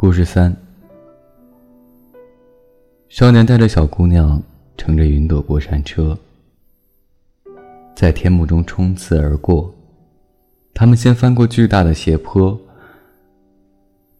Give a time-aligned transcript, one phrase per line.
[0.00, 0.54] 故事三：
[3.08, 4.40] 少年带着小姑娘
[4.76, 6.16] 乘着云朵过山车，
[7.96, 9.74] 在天幕中冲刺而过。
[10.72, 12.56] 他们先翻过巨大的斜坡，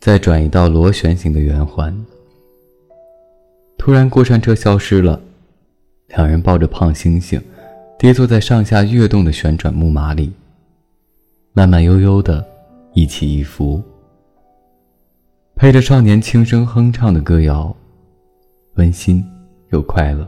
[0.00, 1.96] 再转移到螺旋形的圆环。
[3.78, 5.22] 突然，过山车消失了，
[6.08, 7.40] 两人抱着胖猩猩，
[7.96, 10.32] 跌坐在上下跃动的旋转木马里，
[11.52, 12.44] 慢慢悠悠的，
[12.94, 13.80] 一起一伏。
[15.58, 17.74] 配着少年轻声哼唱的歌谣，
[18.74, 19.24] 温馨
[19.70, 20.24] 又快乐。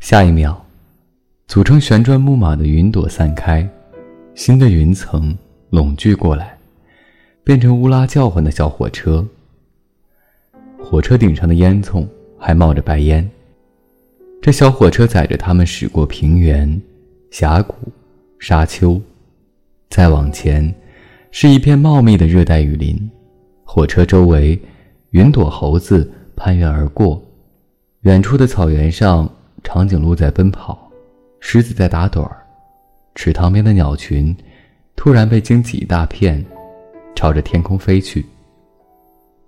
[0.00, 0.56] 下一秒，
[1.46, 3.68] 组成旋转木马的云朵散开，
[4.34, 5.36] 新的云层
[5.68, 6.56] 拢聚过来，
[7.44, 9.22] 变成乌拉叫唤的小火车。
[10.82, 13.30] 火车顶上的烟囱还冒着白烟。
[14.40, 16.80] 这小火车载着他们驶过平原、
[17.30, 17.74] 峡谷、
[18.38, 18.98] 沙丘，
[19.90, 20.74] 再往前，
[21.30, 22.98] 是一片茂密的热带雨林。
[23.70, 24.58] 火车周围，
[25.10, 27.22] 云朵猴子攀援而过。
[28.00, 29.30] 远处的草原上，
[29.62, 30.90] 长颈鹿在奔跑，
[31.38, 32.38] 狮子在打盹儿。
[33.14, 34.34] 池塘边的鸟群
[34.96, 36.42] 突然被惊起一大片，
[37.14, 38.24] 朝着天空飞去。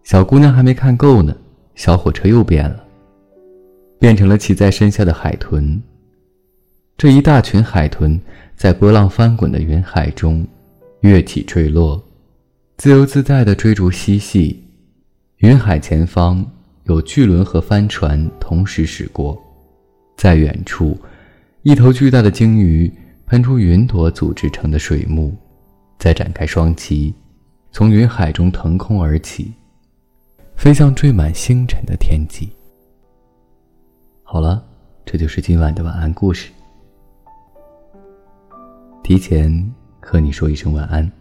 [0.05, 1.35] 小姑娘还没看够呢，
[1.75, 2.85] 小火车又变了，
[3.99, 5.83] 变成了骑在身下的海豚。
[6.99, 8.21] 这一大群海豚
[8.55, 10.47] 在波浪翻滚的云海中
[11.01, 11.99] 跃起坠落。
[12.81, 14.59] 自由自在地追逐嬉戏，
[15.37, 16.43] 云海前方
[16.85, 19.39] 有巨轮和帆船同时驶过，
[20.17, 20.99] 在远处，
[21.61, 22.91] 一头巨大的鲸鱼
[23.27, 25.37] 喷出云朵组织成的水幕，
[25.99, 27.13] 再展开双鳍，
[27.71, 29.53] 从云海中腾空而起，
[30.57, 32.49] 飞向缀满星辰的天际。
[34.23, 34.65] 好了，
[35.05, 36.51] 这就是今晚的晚安故事。
[39.03, 41.13] 提前和你说一声晚安，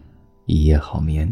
[0.45, 1.29] 一夜好眠。